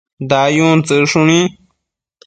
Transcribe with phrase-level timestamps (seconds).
[0.29, 1.39] dayun tsëcshuni